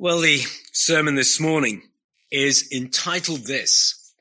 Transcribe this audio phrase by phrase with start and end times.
[0.00, 1.82] Well, the sermon this morning
[2.30, 4.14] is entitled this,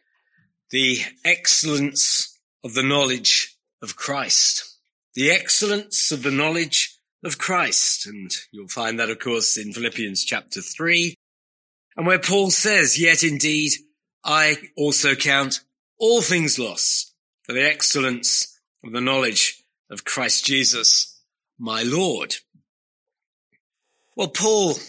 [0.71, 4.79] The Excellence of the Knowledge of Christ.
[5.13, 8.07] The Excellence of the Knowledge of Christ.
[8.07, 11.13] And you'll find that, of course, in Philippians chapter three.
[11.95, 13.73] And where Paul says, yet indeed,
[14.23, 15.61] I also count
[15.99, 17.13] all things lost
[17.43, 21.21] for the excellence of the knowledge of Christ Jesus,
[21.59, 22.37] my Lord.
[24.15, 24.79] Well, Paul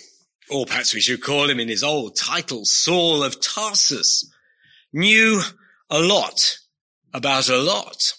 [0.51, 4.31] or perhaps we should call him in his old title, Saul of Tarsus,
[4.93, 5.43] knew
[5.91, 6.59] a lot
[7.13, 8.15] about a lot.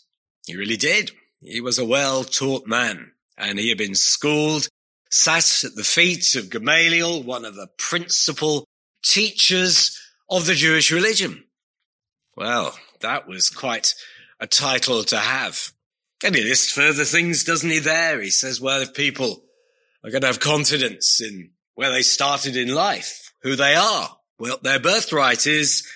[0.46, 1.12] He really did.
[1.42, 4.68] He was a well-taught man and he had been schooled,
[5.10, 8.68] sat at the feet of Gamaliel, one of the principal
[9.04, 9.98] teachers
[10.30, 11.46] of the Jewish religion.
[12.36, 13.96] Well, that was quite
[14.40, 15.72] a title to have.
[16.24, 18.22] And he lists further things, doesn't he, there?
[18.22, 19.44] He says, well, if people
[20.04, 24.64] are going to have confidence in where they started in life, who they are, what
[24.64, 25.88] their birthright is,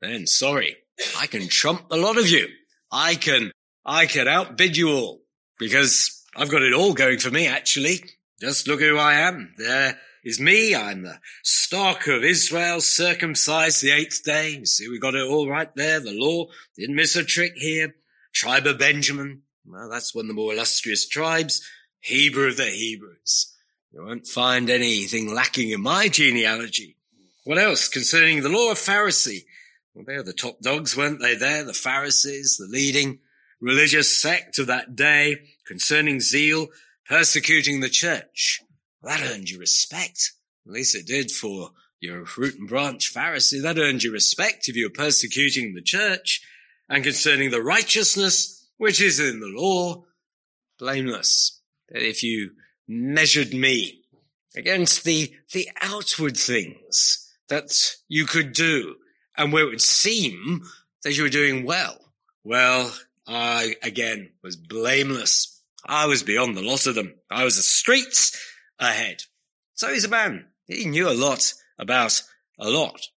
[0.00, 0.76] then sorry,
[1.16, 2.48] I can trump a lot of you.
[2.90, 3.52] I can,
[3.86, 5.20] I can outbid you all
[5.56, 8.00] because I've got it all going for me, actually.
[8.40, 9.54] Just look who I am.
[9.58, 10.74] There is me.
[10.74, 14.56] I'm the stock of Israel, circumcised the eighth day.
[14.58, 16.00] You see, we got it all right there.
[16.00, 16.46] The law
[16.76, 17.94] didn't miss a trick here.
[18.34, 19.42] Tribe of Benjamin.
[19.64, 21.64] Well, that's one of the more illustrious tribes.
[22.00, 23.54] Hebrew of the Hebrews.
[23.98, 26.96] You won't find anything lacking in my genealogy.
[27.42, 29.44] What else concerning the law of Pharisee?
[29.92, 31.64] Well, they were the top dogs, weren't they there?
[31.64, 33.18] The Pharisees, the leading
[33.60, 36.68] religious sect of that day concerning zeal,
[37.08, 38.60] persecuting the church.
[39.02, 40.30] That earned you respect.
[40.64, 43.60] At least it did for your root and branch Pharisee.
[43.60, 46.40] That earned you respect if you were persecuting the church
[46.88, 50.04] and concerning the righteousness which is in the law,
[50.78, 51.60] blameless.
[51.88, 52.52] If you
[52.88, 54.00] measured me
[54.56, 58.96] against the, the outward things that you could do
[59.36, 60.62] and where it would seem
[61.04, 61.96] that you were doing well.
[62.44, 62.92] Well,
[63.26, 65.62] I again was blameless.
[65.84, 67.14] I was beyond the lot of them.
[67.30, 68.36] I was a streets
[68.78, 69.22] ahead.
[69.74, 70.46] So he's a man.
[70.66, 72.22] He knew a lot about
[72.58, 73.08] a lot.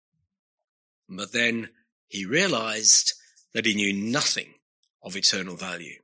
[1.09, 1.71] But then
[2.09, 3.15] he realized
[3.55, 4.55] that he knew nothing
[5.03, 6.01] of eternal value.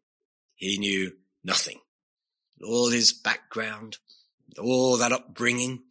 [0.55, 1.13] He knew
[1.45, 1.79] nothing
[2.63, 3.99] all his background,
[4.59, 5.83] all that upbringing,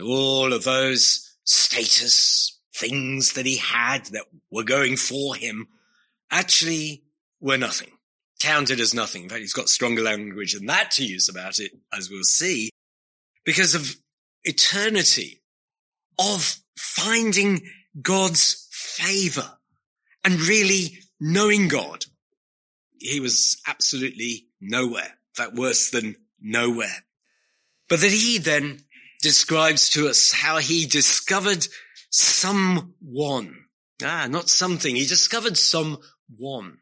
[0.00, 5.68] all of those status things that he had that were going for him
[6.30, 7.04] actually
[7.40, 7.92] were nothing,
[8.40, 9.24] counted as nothing.
[9.24, 12.70] In fact, he's got stronger language than that to use about it, as we'll see,
[13.44, 13.96] because of
[14.42, 15.42] eternity,
[16.18, 17.62] of finding
[18.00, 19.58] God's favor
[20.24, 22.04] and really knowing God.
[22.98, 27.04] He was absolutely nowhere fact, worse than nowhere.
[27.88, 28.80] But that he then
[29.22, 31.66] describes to us how he discovered
[32.10, 33.66] someone.
[34.02, 34.96] Ah, not something.
[34.96, 36.78] He discovered someone.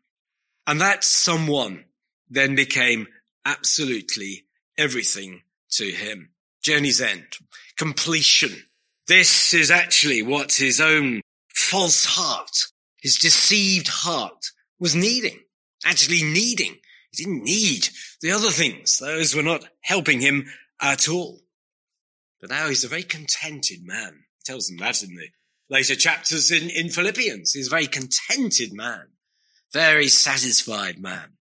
[0.67, 1.85] And that someone
[2.29, 3.09] then became
[3.45, 4.45] absolutely
[4.79, 5.43] everything
[5.73, 6.31] to him.
[6.63, 7.27] Journey's end,
[7.77, 8.63] completion.
[9.09, 11.23] This is actually what his own
[11.55, 12.67] false heart,
[13.01, 15.41] his deceived heart was needing,
[15.85, 16.77] actually needing.
[17.13, 17.89] He didn't need
[18.21, 18.99] the other things.
[18.99, 20.47] Those were not helping him
[20.81, 21.41] at all.
[22.41, 24.25] But now he's a very contented man.
[24.39, 25.29] He tells them that in the
[25.69, 27.53] later chapters in, in Philippians.
[27.53, 29.09] He's a very contented man,
[29.73, 31.37] very satisfied man.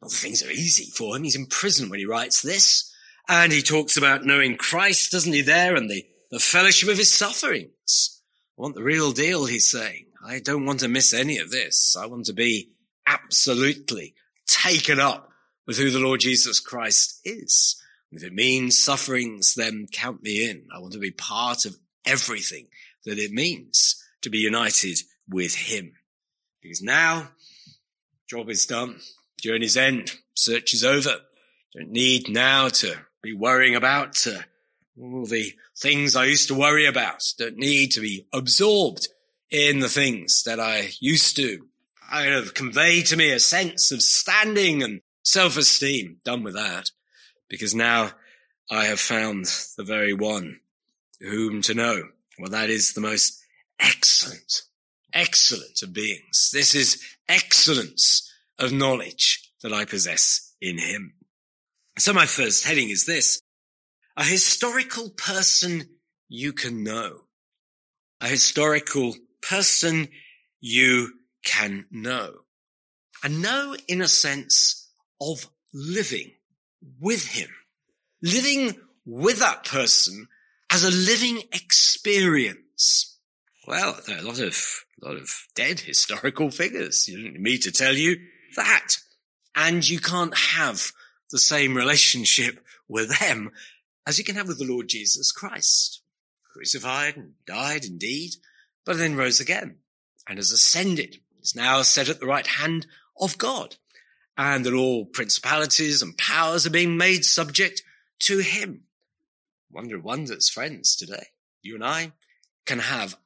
[0.00, 1.22] The things are easy for him.
[1.22, 2.92] He's in prison when he writes this.
[3.28, 7.10] And he talks about knowing Christ, doesn't he, there, and the, the fellowship of his
[7.10, 8.20] sufferings.
[8.58, 10.06] I want the real deal, he's saying.
[10.24, 11.96] I don't want to miss any of this.
[11.96, 12.72] I want to be
[13.06, 14.14] absolutely
[14.46, 15.30] taken up
[15.66, 17.80] with who the Lord Jesus Christ is.
[18.10, 20.66] If it means sufferings, then count me in.
[20.74, 22.66] I want to be part of everything
[23.04, 24.98] that it means to be united
[25.28, 25.94] with him.
[26.60, 27.28] Because now,
[28.28, 29.00] job is done.
[29.40, 30.12] Journey's end.
[30.34, 31.16] Search is over.
[31.74, 34.40] Don't need now to be worrying about uh,
[35.00, 37.24] all the things I used to worry about.
[37.38, 39.08] Don't need to be absorbed
[39.50, 41.66] in the things that I used to.
[42.12, 46.18] I have conveyed to me a sense of standing and self-esteem.
[46.26, 46.90] Done with that.
[47.48, 48.10] Because now
[48.70, 49.46] I have found
[49.78, 50.60] the very one
[51.20, 52.02] whom to know.
[52.38, 53.42] Well, that is the most
[53.80, 54.62] excellent,
[55.14, 56.50] excellent of beings.
[56.52, 61.14] This is excellence of knowledge that I possess in him.
[61.98, 63.40] So my first heading is this.
[64.18, 65.88] A historical person
[66.28, 67.20] you can know.
[68.20, 70.08] A historical person
[70.60, 71.14] you
[71.44, 72.32] can know.
[73.24, 74.90] And know in a sense
[75.20, 76.32] of living
[77.00, 77.48] with him,
[78.20, 80.28] living with that person
[80.70, 83.18] as a living experience.
[83.66, 87.06] Well, there are a lot of, a lot of dead historical figures.
[87.06, 88.16] You don't need me to tell you
[88.56, 88.96] that.
[89.54, 90.92] And you can't have
[91.30, 93.50] the same relationship with them
[94.06, 96.02] as you can have with the Lord Jesus Christ.
[96.52, 98.32] Crucified and died indeed,
[98.84, 99.78] but then rose again
[100.28, 101.20] and has ascended.
[101.42, 102.86] Is now set at the right hand
[103.20, 103.76] of God
[104.36, 107.82] and that all principalities and powers are being made subject
[108.20, 108.84] to him.
[109.70, 111.26] Wonder of wonders, friends, today,
[111.60, 112.12] you and I
[112.64, 113.16] can have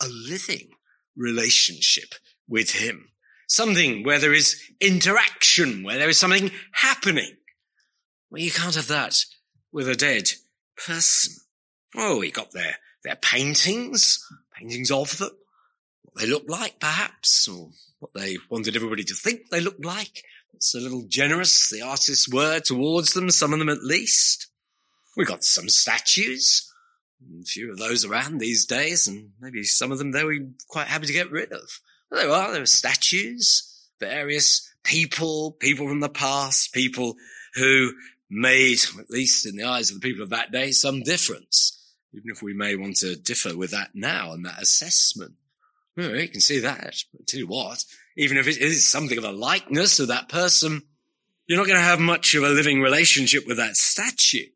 [0.00, 0.70] a living
[1.16, 2.14] relationship
[2.48, 3.10] with him.
[3.48, 7.36] Something where there is interaction, where there is something happening.
[8.30, 9.24] Well, you can't have that
[9.72, 10.30] with a dead
[10.76, 11.34] person.
[11.96, 14.24] Oh, we got their, their paintings,
[14.56, 15.30] paintings of them,
[16.16, 20.24] they look like perhaps, or what they wanted everybody to think they looked like.
[20.54, 24.46] It's a little generous, the artists were towards them, some of them at least.
[25.16, 26.72] We got some statues,
[27.40, 30.38] a few of those around these days, and maybe some of them they were
[30.68, 31.80] quite happy to get rid of.
[32.10, 37.16] There are, there are statues, various people, people from the past, people
[37.54, 37.92] who
[38.30, 41.80] made, at least in the eyes of the people of that day, some difference.
[42.12, 45.34] Even if we may want to differ with that now and that assessment.
[45.96, 46.94] Well, you can see that.
[47.12, 47.84] But tell you what,
[48.16, 50.82] even if it is something of a likeness of that person,
[51.46, 54.46] you're not going to have much of a living relationship with that statue.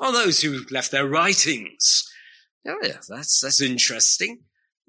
[0.00, 2.10] Or those who left their writings.
[2.66, 4.40] Oh yeah, that's, that's interesting.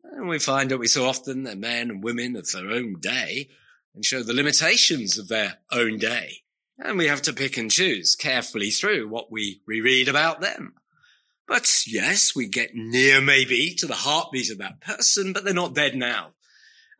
[0.03, 3.49] And we find that we so often they're men and women of their own day
[3.93, 6.41] and show the limitations of their own day.
[6.77, 10.75] And we have to pick and choose carefully through what we reread about them.
[11.47, 15.75] But yes, we get near maybe to the heartbeat of that person, but they're not
[15.75, 16.31] dead now.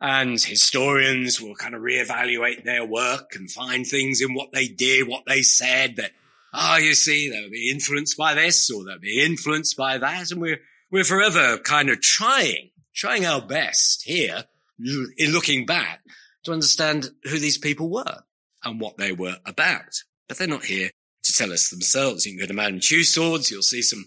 [0.00, 5.08] And historians will kind of reevaluate their work and find things in what they did,
[5.08, 6.12] what they said that,
[6.52, 10.30] ah, oh, you see, they'll be influenced by this or they'll be influenced by that.
[10.30, 10.60] And we're,
[10.90, 14.44] we're forever kind of trying, trying our best here
[14.78, 16.02] in looking back
[16.44, 18.22] to understand who these people were
[18.64, 20.02] and what they were about.
[20.28, 20.90] But they're not here
[21.24, 22.26] to tell us themselves.
[22.26, 24.04] You can go to Madame you'll see some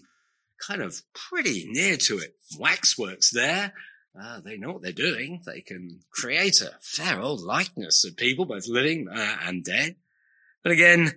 [0.66, 3.72] kind of pretty near to it waxworks there
[4.18, 5.42] uh, they know what they're doing.
[5.46, 9.96] They can create a fair old likeness of people, both living uh, and dead.
[10.62, 11.12] But again,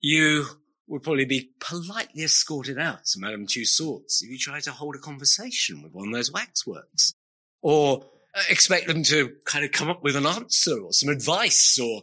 [0.00, 0.46] you
[0.86, 4.98] would probably be politely escorted out to Madame Tussauds if you try to hold a
[4.98, 7.14] conversation with one of those waxworks.
[7.60, 8.04] Or
[8.34, 12.02] uh, expect them to kind of come up with an answer or some advice or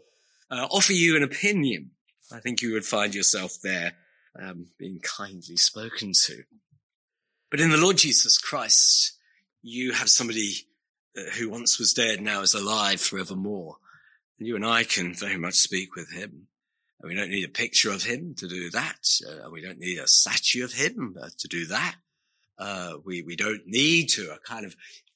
[0.52, 1.92] uh, offer you an opinion.
[2.32, 3.94] I think you would find yourself there
[4.40, 6.44] um, being kindly spoken to.
[7.56, 9.14] But in the Lord Jesus Christ,
[9.62, 10.68] you have somebody
[11.18, 13.78] uh, who once was dead now is alive forevermore.
[14.38, 16.48] And you and I can very much speak with him.
[17.00, 19.00] And we don't need a picture of him to do that.
[19.26, 21.96] Uh, we don't need a statue of him uh, to do that.
[22.60, 24.76] Uh, we, we don't need to uh, kind of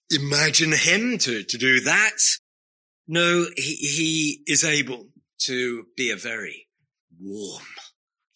[0.10, 2.20] imagine him to, to do that.
[3.06, 5.08] No, he, he is able
[5.40, 6.70] to be a very
[7.20, 7.66] warm,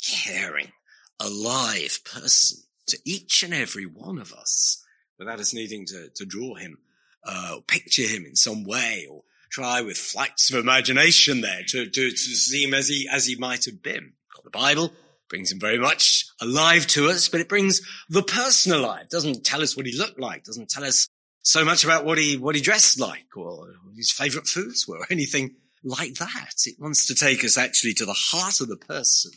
[0.01, 0.73] caring,
[1.21, 2.63] alive person
[2.94, 4.84] to each and every one of us
[5.18, 6.78] without us needing to, to draw him,
[7.25, 11.86] uh, or picture him in some way, or try with flights of imagination there to,
[11.86, 14.13] to, to see him as he, as he might have been.
[14.44, 14.92] the Bible
[15.30, 19.04] brings him very much alive to us, but it brings the person alive.
[19.04, 20.44] It Doesn't tell us what he looked like.
[20.44, 21.08] Doesn't tell us
[21.41, 25.08] so much about what he, what he dressed like or his favorite foods were or
[25.10, 26.53] anything like that.
[26.65, 29.32] It wants to take us actually to the heart of the person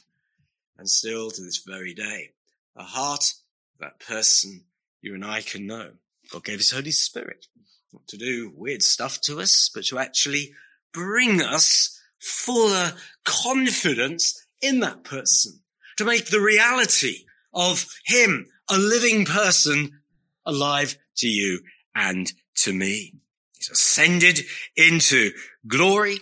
[0.79, 2.31] and still to this very day,
[2.75, 3.33] the heart
[3.81, 4.65] that person
[5.01, 5.93] you and I can know.
[6.31, 7.47] God gave his Holy Spirit
[7.93, 10.53] not to do weird stuff to us, but to actually
[10.93, 12.93] bring us fuller
[13.25, 15.61] confidence in that person,
[15.97, 20.01] to make the reality of him a living person
[20.45, 21.61] alive to you
[21.95, 23.15] and to me.
[23.57, 24.41] He's ascended
[24.77, 25.31] into
[25.67, 26.19] glory,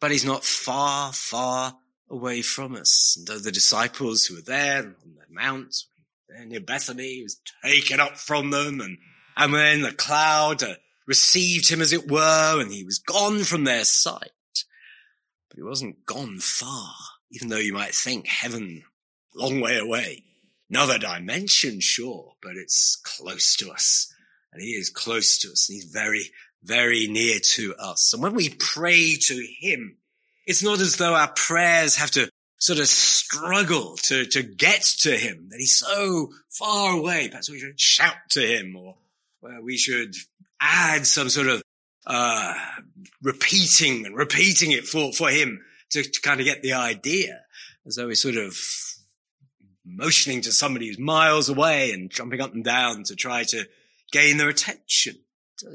[0.00, 1.76] but he's not far, far
[2.10, 3.16] away from us.
[3.16, 5.84] And though the disciples who were there on the mount
[6.46, 7.22] near Bethany.
[7.22, 8.98] was taken up from them and,
[9.36, 10.74] and then the cloud uh,
[11.06, 14.30] received him as it were and he was gone from their sight.
[15.48, 16.94] But he wasn't gone far,
[17.32, 18.84] even though you might think heaven,
[19.34, 20.24] long way away.
[20.68, 24.12] Another dimension, sure, but it's close to us.
[24.52, 26.30] And he is close to us and he's very,
[26.62, 28.12] very near to us.
[28.12, 29.96] And when we pray to him,
[30.46, 35.16] it's not as though our prayers have to sort of struggle to, to get to
[35.16, 37.26] him, that he's so far away.
[37.28, 38.94] Perhaps we should shout to him or
[39.62, 40.14] we should
[40.60, 41.62] add some sort of,
[42.06, 42.54] uh,
[43.22, 47.40] repeating and repeating it for, for him to, to kind of get the idea
[47.86, 48.54] as though we sort of
[49.84, 53.64] motioning to somebody who's miles away and jumping up and down to try to
[54.12, 55.16] gain their attention.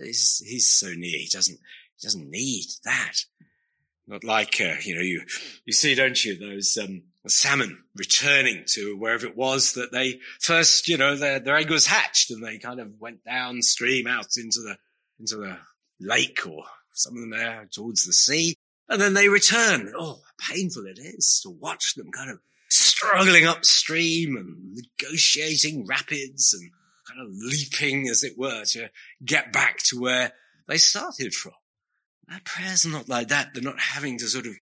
[0.04, 1.18] He's, he's so near.
[1.18, 1.58] He doesn't,
[1.98, 3.26] he doesn't need that.
[4.08, 5.22] Not like, uh, you know, you,
[5.66, 10.88] you see, don't you, those, um, salmon returning to wherever it was that they first,
[10.88, 14.60] you know, their, their egg was hatched and they kind of went downstream out into
[14.62, 14.78] the,
[15.20, 15.58] into the
[16.00, 18.56] lake or some of them there towards the sea.
[18.88, 19.92] And then they return.
[19.98, 26.72] Oh, painful it is to watch them kind of struggling upstream and negotiating rapids and
[27.08, 28.90] kind of leaping, as it were, to
[29.24, 30.34] get back to where
[30.68, 31.54] they started from.
[32.32, 33.54] Our prayers are not like that.
[33.54, 34.56] They're not having to sort of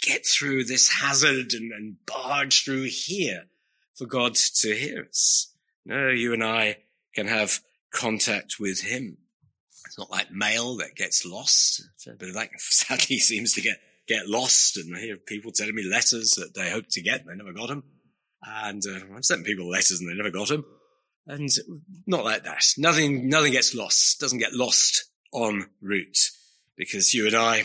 [0.00, 3.44] get through this hazard and, and barge through here
[3.96, 5.52] for God to hear us.
[5.84, 6.78] No, you and I
[7.14, 7.60] can have
[7.92, 9.18] contact with Him.
[9.86, 11.82] It's not like mail that gets lost.
[12.06, 14.76] But that sadly seems to get get lost.
[14.76, 17.52] And I hear people telling me letters that they hoped to get and they never
[17.52, 17.82] got them.
[18.42, 20.64] And uh, I've sent people letters and they never got them.
[21.26, 21.50] And
[22.06, 22.64] not like that.
[22.78, 24.20] Nothing, nothing gets lost.
[24.20, 26.30] Doesn't get lost on route
[26.78, 27.64] because you and I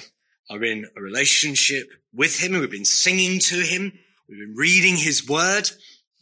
[0.50, 2.54] are in a relationship with him.
[2.54, 3.94] We've been singing to him.
[4.28, 5.70] We've been reading his word.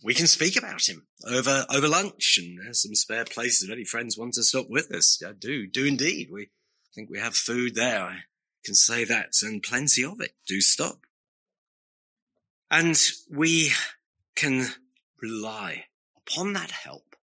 [0.04, 3.70] We can speak about him over, over lunch and there's some spare places.
[3.70, 6.30] If any friends want to stop with us, I do, do indeed.
[6.32, 6.50] We
[6.94, 8.04] think we have food there.
[8.04, 8.18] I
[8.66, 10.34] can say that and plenty of it.
[10.48, 11.06] Do stop.
[12.70, 13.72] And we
[14.36, 14.68] can
[15.22, 15.86] rely
[16.18, 17.16] upon that help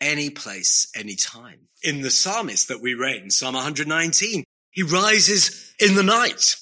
[0.00, 1.68] any place, any time.
[1.82, 4.44] In the psalmist that we read in Psalm 119,
[4.74, 6.56] he rises in the night.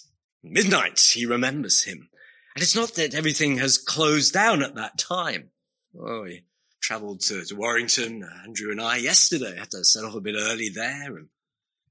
[0.45, 2.11] Midnight, he remembers him.
[2.55, 5.51] And it's not that everything has closed down at that time.
[5.99, 6.45] Oh, we
[6.83, 9.57] travelled to, to Warrington, Andrew and I, yesterday.
[9.57, 11.29] Had to set off a bit early there and,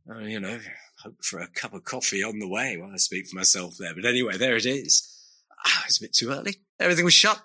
[0.10, 0.60] uh, you know,
[1.04, 3.96] hope for a cup of coffee on the way Well, I speak for myself there.
[3.96, 5.08] But anyway, there it is.
[5.66, 6.58] Ah, it's a bit too early.
[6.80, 7.42] Everything was shut.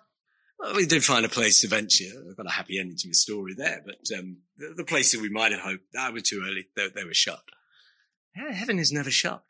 [0.59, 2.13] Well, we did find a place eventually.
[2.29, 5.31] I've got a happy ending to my story there, but um, the, the places we
[5.31, 6.67] might have hoped, that ah, were too early.
[6.77, 7.43] They, they were shut.
[8.37, 9.43] Heaven is never shut.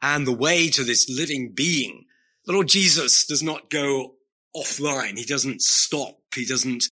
[0.00, 2.06] And the way to this living being,
[2.44, 4.14] the Lord Jesus does not go
[4.56, 5.18] offline.
[5.18, 6.18] He doesn't stop.
[6.34, 6.88] He doesn't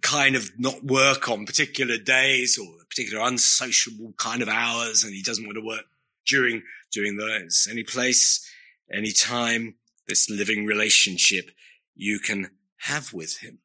[0.00, 5.04] kind of not work on particular days or particular unsociable kind of hours.
[5.04, 5.84] And he doesn't want to work
[6.26, 6.62] during,
[6.92, 7.68] during those.
[7.70, 8.48] Any place,
[8.92, 9.76] any time,
[10.08, 11.50] this living relationship
[11.94, 13.58] you can have with him.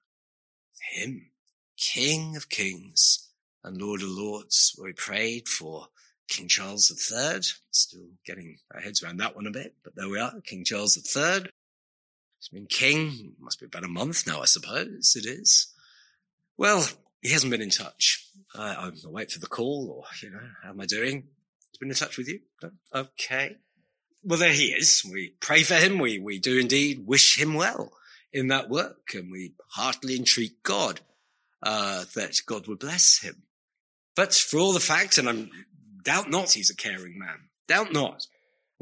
[0.93, 1.31] Him,
[1.77, 3.29] King of Kings
[3.63, 4.75] and Lord of Lords.
[4.81, 5.87] We prayed for
[6.27, 7.41] King Charles III.
[7.71, 10.41] Still getting our heads around that one a bit, but there we are.
[10.41, 11.49] King Charles III.
[12.39, 15.73] He's been king, must be about a month now, I suppose it is.
[16.57, 16.87] Well,
[17.21, 18.27] he hasn't been in touch.
[18.55, 21.23] I, I'll wait for the call or, you know, how am I doing?
[21.71, 22.41] He's been in touch with you?
[22.93, 23.57] Okay.
[24.23, 25.03] Well, there he is.
[25.11, 25.99] We pray for him.
[25.99, 27.91] We, we do indeed wish him well
[28.31, 31.01] in that work and we heartily entreat God,
[31.63, 33.43] uh, that God would bless him.
[34.15, 35.51] But for all the fact, and I'm
[36.07, 37.49] Doubt not he's a caring man.
[37.67, 38.27] Doubt not.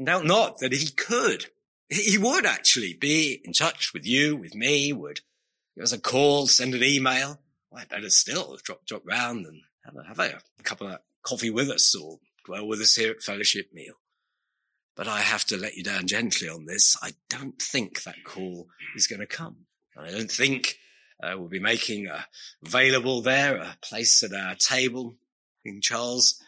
[0.02, 1.46] Doubt not that if he could,
[1.88, 5.22] he would actually be in touch with you, with me, would
[5.74, 7.40] give us a call, send an email.
[7.68, 11.68] Well, better still, drop, drop round and have a, have a couple of coffee with
[11.68, 13.94] us or dwell with us here at fellowship meal.
[14.94, 16.96] But I have to let you down gently on this.
[17.02, 19.66] I don't think that call is going to come.
[19.98, 20.78] I don't think
[21.20, 22.22] uh, we'll be making uh,
[22.64, 25.16] available there a place at our table.
[25.64, 26.40] King Charles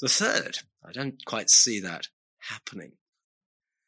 [0.00, 0.58] the third.
[0.84, 2.92] I don't quite see that happening.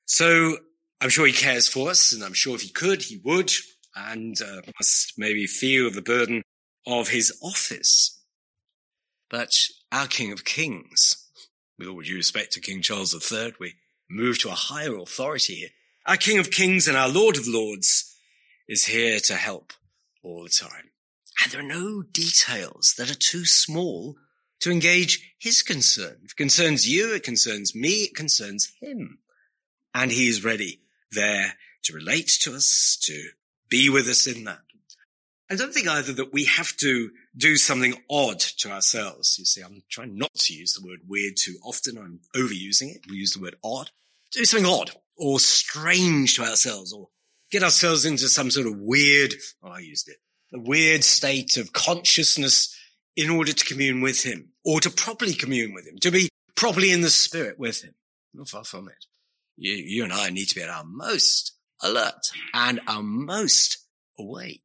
[0.07, 0.59] So
[1.01, 3.51] I'm sure he cares for us, and I'm sure if he could, he would,
[3.95, 6.43] and uh, must maybe feel the burden
[6.87, 8.21] of his office.
[9.31, 9.55] But
[9.93, 11.29] our King of Kings,
[11.79, 13.75] with all due respect to King Charles III, we
[14.11, 15.69] move to a higher authority here.
[16.07, 18.17] Our King of Kings and our Lord of Lords
[18.69, 19.73] is here to help
[20.23, 20.91] all the time.
[21.43, 24.17] And there are no details that are too small
[24.61, 26.19] to engage his concern.
[26.25, 29.19] If it concerns you, it concerns me, it concerns him.
[29.95, 30.81] And he is ready
[31.13, 33.31] there to relate to us, to
[33.69, 34.61] be with us in that.
[35.51, 39.37] I don't think either that we have to do something odd to ourselves.
[39.37, 41.99] You see, I'm trying not to use the word weird too often.
[41.99, 43.07] I'm overusing it.
[43.11, 43.91] We use the word odd.
[44.31, 47.09] Do something odd or strange to ourselves or
[47.51, 50.19] get ourselves into some sort of weird, oh, I used it,
[50.55, 52.77] a weird state of consciousness
[53.21, 56.91] in order to commune with him or to properly commune with him, to be properly
[56.91, 57.95] in the spirit with him.
[58.33, 59.05] Not far from it.
[59.59, 63.77] You, you and I need to be at our most alert and our most
[64.19, 64.63] awake.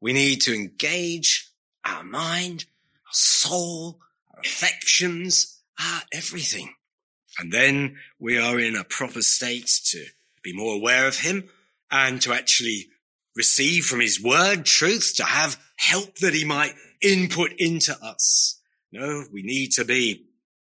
[0.00, 1.48] We need to engage
[1.84, 2.64] our mind,
[3.06, 4.00] our soul,
[4.34, 6.74] our affections, our everything.
[7.38, 10.04] And then we are in a proper state to
[10.42, 11.48] be more aware of him
[11.92, 12.88] and to actually
[13.36, 18.60] receive from his word truth, to have help that he might input into us.
[18.92, 20.26] No, we need to be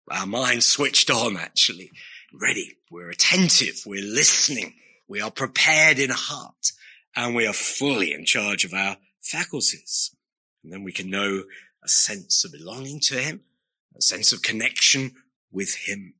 [0.09, 1.91] our minds switched on actually,
[2.33, 2.77] ready.
[2.91, 3.83] We're attentive.
[3.85, 4.75] We're listening.
[5.07, 6.71] We are prepared in heart
[7.15, 10.15] and we are fully in charge of our faculties.
[10.63, 11.43] And then we can know
[11.83, 13.41] a sense of belonging to him,
[13.95, 15.11] a sense of connection
[15.51, 16.15] with him.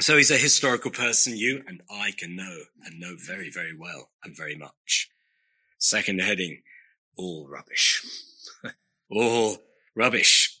[0.00, 4.10] So he's a historical person you and I can know and know very, very well
[4.22, 5.10] and very much.
[5.78, 6.62] Second heading,
[7.16, 8.04] all rubbish.
[9.10, 9.58] all
[9.94, 10.60] rubbish.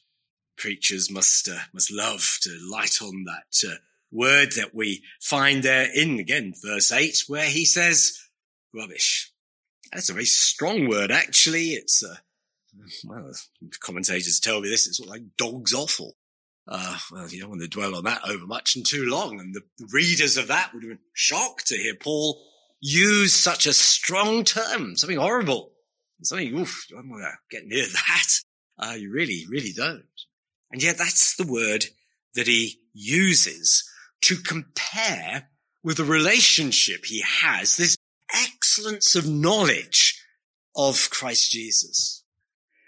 [0.56, 3.74] Preachers must, uh, must love to light on that uh,
[4.10, 8.18] word that we find there in, again, verse 8, where he says,
[8.74, 9.32] rubbish.
[9.92, 11.70] That's a very strong word, actually.
[11.70, 12.16] It's, uh,
[13.04, 13.32] well,
[13.80, 16.16] commentators tell me this, it's sort of like dog's offal.
[16.68, 19.38] Uh, well, you don't want to dwell on that over much and too long.
[19.38, 19.62] And the
[19.92, 22.42] readers of that would have been shocked to hear Paul
[22.80, 25.72] use such a strong term, something horrible,
[26.24, 28.28] something, oof, you don't want to get near that.
[28.78, 30.04] Uh, you really, really don't.
[30.70, 31.86] And yet that's the word
[32.34, 33.88] that he uses
[34.22, 35.48] to compare
[35.82, 37.96] with the relationship he has, this
[38.34, 40.22] excellence of knowledge
[40.74, 42.24] of Christ Jesus.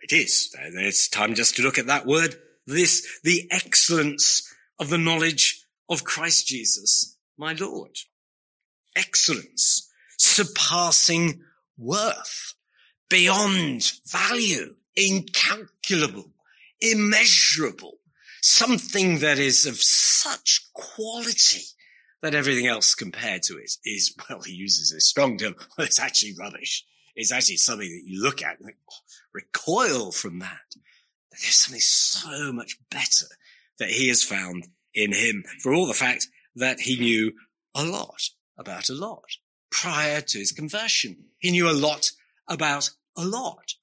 [0.02, 0.54] It is.
[0.58, 2.36] It's time just to look at that word.
[2.66, 4.42] This, the excellence
[4.78, 7.96] of the knowledge of Christ Jesus, my Lord.
[8.96, 11.42] Excellence, surpassing
[11.76, 12.54] worth,
[13.08, 16.32] beyond value, incalculable,
[16.80, 17.98] immeasurable,
[18.42, 21.62] something that is of such quality
[22.22, 26.00] that everything else compared to it is, well, he uses a strong term, but it's
[26.00, 26.84] actually rubbish.
[27.14, 28.96] It's actually something that you look at and oh,
[29.32, 30.38] recoil from.
[30.38, 30.76] That
[31.32, 33.26] there's something so much better
[33.78, 37.32] that he has found in him for all the fact that he knew
[37.74, 39.24] a lot about a lot
[39.70, 41.24] prior to his conversion.
[41.38, 42.10] He knew a lot
[42.48, 43.74] about a lot,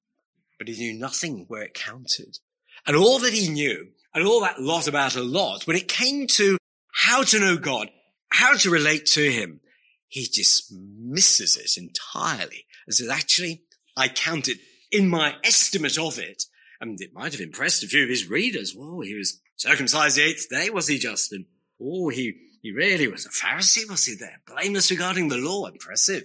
[0.57, 2.39] but he knew nothing where it counted.
[2.87, 6.27] And all that he knew and all that lot about a lot, when it came
[6.27, 6.57] to
[6.93, 7.89] how to know God,
[8.29, 9.59] how to relate to him,
[10.07, 12.65] he dismisses it entirely.
[12.87, 13.63] And says, actually,
[13.97, 14.59] I counted
[14.91, 16.43] in my estimate of it.
[16.79, 18.73] And it might have impressed a few of his readers.
[18.73, 21.45] Whoa, he was circumcised the eighth day, was he, Justin?
[21.81, 24.41] Oh, he, he really was a Pharisee, was he there?
[24.47, 25.65] Blameless regarding the law.
[25.65, 26.23] Impressive.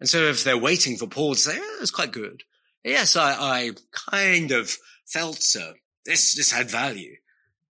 [0.00, 2.42] And so if they're waiting for Paul to say, oh, it's quite good.
[2.82, 3.70] Yes, I, I
[4.10, 5.74] kind of felt so.
[6.06, 7.16] this, this had value.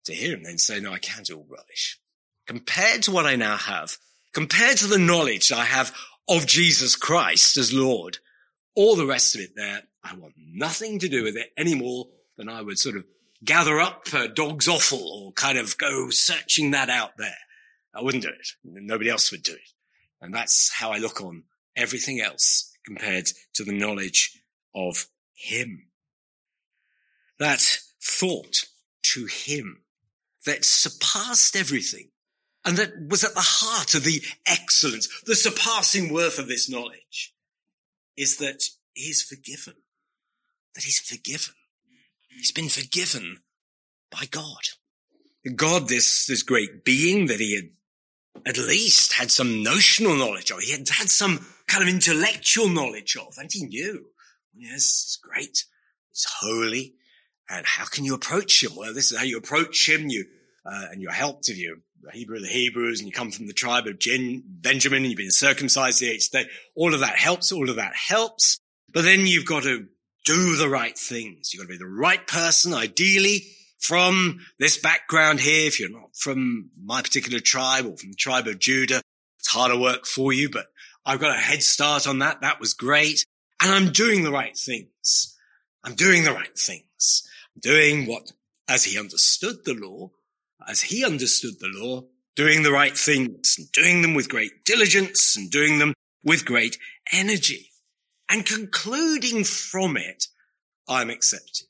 [0.05, 1.99] To hear him then say, no, I can't do all rubbish.
[2.45, 3.97] Compared to what I now have,
[4.33, 5.95] compared to the knowledge I have
[6.27, 8.19] of Jesus Christ as Lord,
[8.75, 12.05] all the rest of it there, I want nothing to do with it any more
[12.38, 13.05] than I would sort of
[13.43, 17.38] gather up uh, dog's offal or kind of go searching that out there.
[17.95, 18.47] I wouldn't do it.
[18.63, 19.71] Nobody else would do it.
[20.21, 21.43] And that's how I look on
[21.75, 24.41] everything else compared to the knowledge
[24.73, 25.88] of him.
[27.39, 27.61] That
[28.01, 28.65] thought
[29.13, 29.83] to him
[30.45, 32.09] that surpassed everything
[32.63, 37.33] and that was at the heart of the excellence, the surpassing worth of this knowledge
[38.17, 39.75] is that he's forgiven,
[40.73, 41.53] that he's forgiven.
[42.29, 43.38] He's been forgiven
[44.11, 44.61] by God.
[45.55, 47.69] God, this, this great being that he had
[48.45, 50.59] at least had some notional knowledge of.
[50.59, 54.06] He had had some kind of intellectual knowledge of, and he knew,
[54.56, 55.65] yes, it's great.
[56.12, 56.95] It's holy.
[57.49, 58.71] And how can you approach him?
[58.75, 60.10] Well, this is how you approach him.
[60.10, 60.25] You,
[60.65, 63.47] uh, and you're helped if you're a Hebrew of the Hebrews and you come from
[63.47, 66.45] the tribe of Jen, Benjamin and you've been circumcised the eighth day.
[66.75, 67.51] All of that helps.
[67.51, 68.60] All of that helps.
[68.93, 69.88] But then you've got to
[70.25, 71.54] do the right things.
[71.54, 73.43] You've got to be the right person, ideally
[73.80, 75.67] from this background here.
[75.67, 79.01] If you're not from my particular tribe or from the tribe of Judah,
[79.39, 80.65] it's harder work for you, but
[81.05, 82.41] I've got a head start on that.
[82.41, 83.25] That was great.
[83.61, 85.37] And I'm doing the right things.
[85.83, 87.27] I'm doing the right things
[87.59, 88.31] doing what,
[88.67, 90.11] as he understood the law,
[90.67, 92.03] as he understood the law,
[92.35, 96.77] doing the right things, and doing them with great diligence and doing them with great
[97.13, 97.69] energy
[98.29, 100.27] and concluding from it,
[100.87, 101.67] I'm accepted.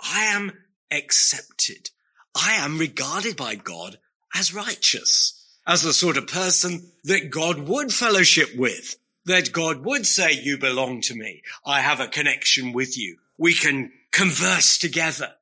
[0.00, 0.52] I am
[0.90, 1.90] accepted.
[2.34, 3.98] I am regarded by God
[4.34, 8.96] as righteous, as the sort of person that God would fellowship with,
[9.26, 11.42] that God would say, you belong to me.
[11.64, 13.18] I have a connection with you.
[13.38, 15.34] We can converse together.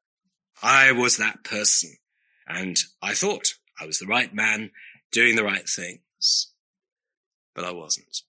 [0.62, 1.96] I was that person
[2.46, 4.70] and I thought I was the right man
[5.12, 6.52] doing the right things,
[7.54, 8.22] but I wasn't.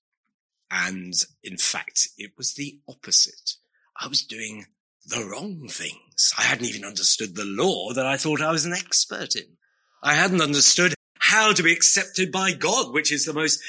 [0.71, 3.55] And in fact, it was the opposite.
[3.99, 4.67] I was doing
[5.05, 6.33] the wrong things.
[6.37, 9.57] I hadn't even understood the law that I thought I was an expert in.
[10.03, 10.93] I hadn't understood
[11.29, 13.61] how to be accepted by God, which is the most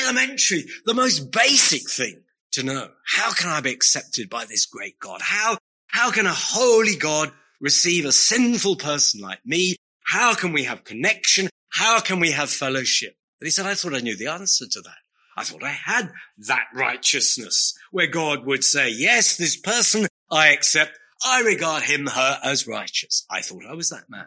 [0.00, 2.88] elementary, the most basic thing to know?
[3.04, 5.20] How can I be accepted by this great God?
[5.20, 9.74] How, how can a holy God receive a sinful person like me?
[10.04, 11.48] How can we have connection?
[11.68, 13.16] How can we have fellowship?
[13.40, 14.98] And he said, I thought I knew the answer to that.
[15.36, 16.12] I thought I had
[16.46, 20.92] that righteousness where God would say, yes, this person I accept.
[21.26, 23.26] I regard him, her as righteous.
[23.28, 24.26] I thought I was that man.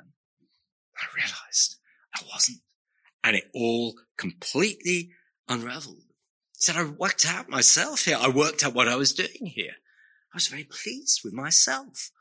[0.98, 1.78] I realized
[2.15, 2.60] I wasn't.
[3.23, 5.12] And it all completely
[5.47, 6.03] unraveled.
[6.53, 8.17] Said, I worked out myself here.
[8.19, 9.75] I worked out what I was doing here.
[10.33, 12.12] I was very pleased with myself.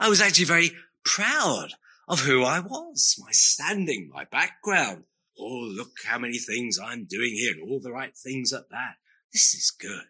[0.00, 0.72] I was actually very
[1.04, 1.74] proud
[2.08, 5.04] of who I was, my standing, my background.
[5.38, 8.94] Oh, look how many things I'm doing here and all the right things at that.
[9.32, 10.06] This is good.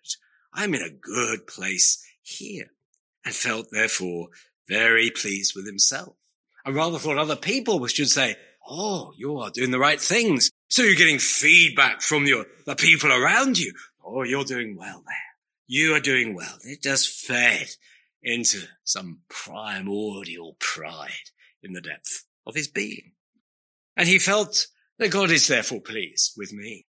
[0.54, 2.70] I'm in a good place here
[3.24, 4.28] and felt therefore
[4.68, 6.14] very pleased with himself.
[6.64, 8.36] I rather thought other people should say,
[8.68, 10.50] Oh, you are doing the right things.
[10.68, 13.72] So you're getting feedback from your, the people around you.
[14.04, 15.16] Oh, you're doing well there.
[15.66, 16.58] You are doing well.
[16.62, 17.68] It just fed
[18.22, 21.30] into some primordial pride
[21.62, 23.12] in the depth of his being.
[23.96, 24.66] And he felt
[24.98, 26.86] that God is therefore pleased with me.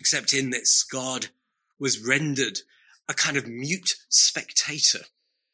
[0.00, 1.28] Except in this, God
[1.78, 2.60] was rendered
[3.08, 5.04] a kind of mute spectator,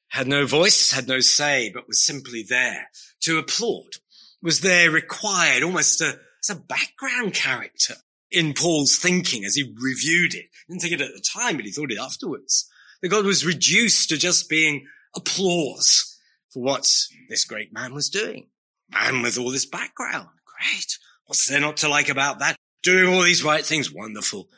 [0.08, 2.88] had no voice, had no say, but was simply there
[3.20, 3.96] to applaud,
[4.42, 7.94] was there required almost a, as a background character
[8.30, 10.46] in Paul's thinking as he reviewed it.
[10.66, 12.68] He didn't think it at the time, but he thought it afterwards.
[13.00, 16.18] That God was reduced to just being applause
[16.50, 16.86] for what
[17.28, 18.48] this great man was doing.
[18.90, 20.28] Man with all this background.
[20.58, 20.98] Great.
[21.26, 22.56] What's there not to like about that?
[22.82, 23.92] Doing all these right things.
[23.92, 24.48] Wonderful.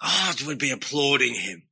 [0.00, 1.64] God would be applauding him.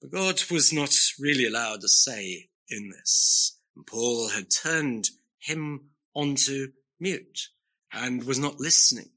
[0.00, 3.58] But God was not really allowed to say in this.
[3.76, 7.48] And Paul had turned him onto mute
[7.92, 9.10] and was not listening,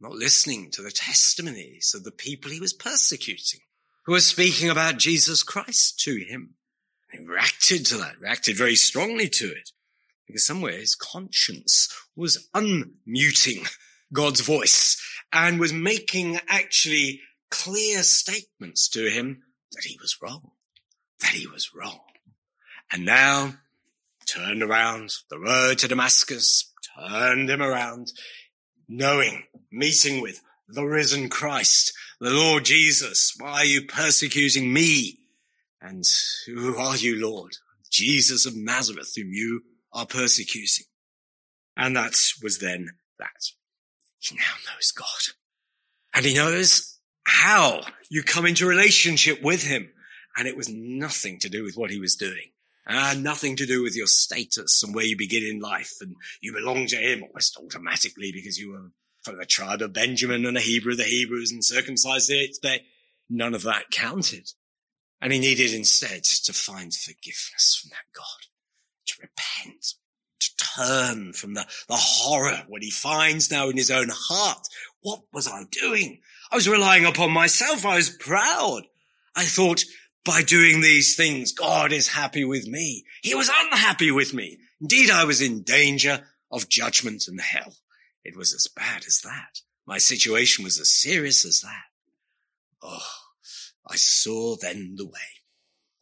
[0.00, 3.60] not listening to the testimonies of the people he was persecuting,
[4.04, 6.54] who were speaking about Jesus Christ to him.
[7.10, 9.70] He reacted to that, reacted very strongly to it,
[10.26, 13.66] because somewhere his conscience was unmuting
[14.12, 15.00] God's voice
[15.32, 20.50] and was making actually clear statements to him that he was wrong,
[21.20, 22.00] that he was wrong.
[22.92, 23.54] And now
[24.28, 28.12] turned around the road to Damascus, turned him around,
[28.88, 33.34] knowing, meeting with the risen Christ, the Lord Jesus.
[33.38, 35.18] Why are you persecuting me?
[35.80, 36.04] And
[36.46, 37.56] who are you, Lord?
[37.90, 39.62] Jesus of Nazareth, whom you
[39.92, 40.86] are persecuting.
[41.76, 43.52] And that was then that.
[44.18, 45.06] He now knows God.
[46.14, 49.90] And he knows how you come into relationship with him.
[50.36, 52.50] And it was nothing to do with what he was doing.
[52.88, 55.92] Uh, nothing to do with your status and where you begin in life.
[56.00, 58.90] And you belong to him almost automatically because you were
[59.22, 62.60] from the tribe of Benjamin and a Hebrew of the Hebrews and circumcised the eighth
[62.62, 62.84] day.
[63.28, 64.52] None of that counted.
[65.20, 68.46] And he needed instead to find forgiveness from that God,
[69.06, 69.94] to repent,
[70.40, 74.66] to turn from the, the horror, what he finds now in his own heart.
[75.02, 76.20] What was I doing?
[76.50, 77.84] I was relying upon myself.
[77.84, 78.84] I was proud.
[79.34, 79.84] I thought
[80.28, 83.04] by doing these things, God is happy with me.
[83.22, 84.58] He was unhappy with me.
[84.78, 87.72] Indeed, I was in danger of judgment and hell.
[88.24, 89.62] It was as bad as that.
[89.86, 91.82] My situation was as serious as that.
[92.82, 93.08] Oh,
[93.86, 95.40] I saw then the way.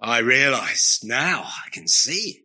[0.00, 2.42] I realized now I can see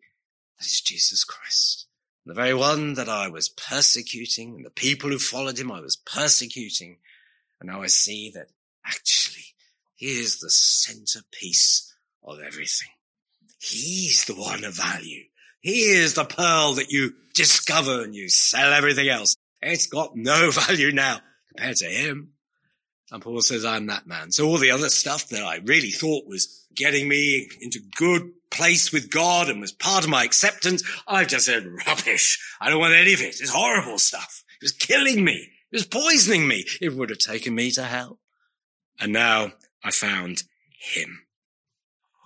[0.60, 1.88] that is Jesus Christ.
[2.28, 5.96] The very one that I was persecuting and the people who followed him I was
[5.96, 6.98] persecuting.
[7.60, 8.50] And now I see that
[8.86, 9.41] actually
[10.02, 12.90] he is the centerpiece of everything.
[13.60, 15.26] He's the one of value.
[15.60, 19.36] He is the pearl that you discover and you sell everything else.
[19.62, 22.32] It's got no value now compared to him.
[23.12, 24.32] And Paul says, I'm that man.
[24.32, 28.92] So all the other stuff that I really thought was getting me into good place
[28.92, 32.40] with God and was part of my acceptance, I've just said rubbish.
[32.60, 33.40] I don't want any of it.
[33.40, 34.44] It's horrible stuff.
[34.60, 35.48] It was killing me.
[35.72, 36.66] It was poisoning me.
[36.82, 38.18] It would have taken me to hell.
[39.00, 39.52] And now
[39.84, 40.44] I found
[40.80, 41.24] him.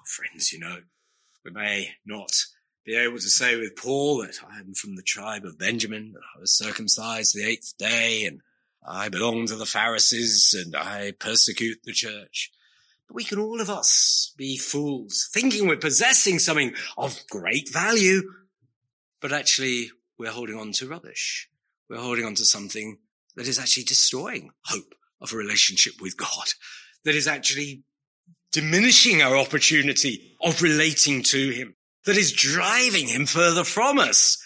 [0.06, 0.78] Friends, you know,
[1.44, 2.32] we may not
[2.86, 6.22] be able to say with Paul that I am from the tribe of Benjamin, that
[6.38, 8.42] I was circumcised the eighth day and
[8.88, 12.52] I belong to the Pharisees and I persecute the church.
[13.08, 18.22] But we can all of us be fools, thinking we're possessing something of great value,
[19.22, 21.50] but actually we're holding on to rubbish.
[21.90, 23.00] We're holding on to something
[23.36, 26.54] that is actually destroying hope of a relationship with God,
[27.06, 27.84] that is actually
[28.52, 34.38] diminishing our opportunity of relating to Him, that is driving Him further from us,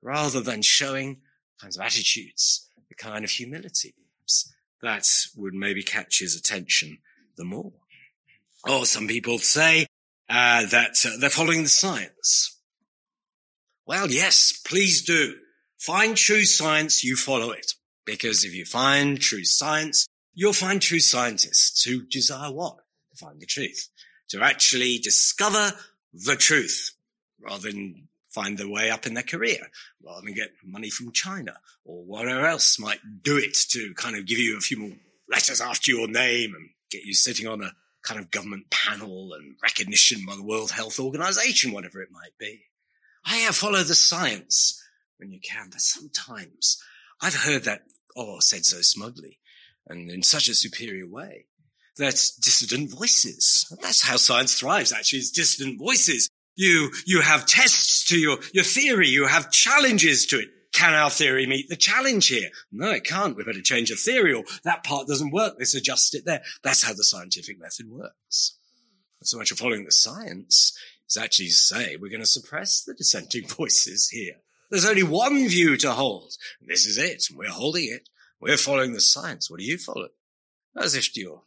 [0.00, 1.22] rather than showing
[1.60, 3.94] kinds of attitudes the kind of humility
[4.82, 6.98] that would maybe catch his attention
[7.36, 7.72] the more.
[8.68, 9.86] Or some people say
[10.28, 12.60] uh, that uh, they're following the science.
[13.86, 15.36] Well, yes, please do.
[15.78, 17.74] Find true science, you follow it.
[18.04, 22.76] Because if you find true science, you'll find true scientists who desire what?
[23.10, 23.88] To find the truth.
[24.30, 25.72] To actually discover
[26.12, 26.92] the truth
[27.40, 29.58] rather than find their way up in their career
[30.02, 34.26] rather than get money from China or whatever else might do it to kind of
[34.26, 34.96] give you a few more
[35.28, 39.56] letters after your name and get you sitting on a kind of government panel and
[39.62, 42.62] recognition by the World Health Organization, whatever it might be.
[43.24, 44.82] I follow the science
[45.18, 46.82] when you can, but sometimes
[47.20, 47.82] I've heard that,
[48.16, 49.38] oh, said so smugly
[49.86, 51.46] and in such a superior way
[51.98, 53.66] that dissident voices.
[53.82, 56.28] That's how science thrives, actually, is dissident voices.
[56.54, 59.08] You, you have tests to your, your theory.
[59.08, 60.48] You have challenges to it.
[60.72, 62.48] Can our theory meet the challenge here?
[62.70, 63.36] No, it can't.
[63.36, 65.54] We better change the theory or that part doesn't work.
[65.58, 66.42] Let's adjust it there.
[66.62, 68.56] That's how the scientific method works.
[69.22, 70.76] So much of following the science
[71.08, 74.36] is actually to say we're going to suppress the dissenting voices here.
[74.70, 76.32] There's only one view to hold.
[76.66, 77.24] This is it.
[77.36, 78.08] We're holding it.
[78.42, 79.48] We're following the science.
[79.48, 80.08] What do you follow?
[80.76, 81.42] As if you're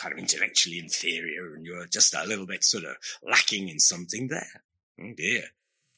[0.00, 4.28] kind of intellectually inferior and you're just a little bit sort of lacking in something
[4.28, 4.62] there.
[4.98, 5.42] Oh dear.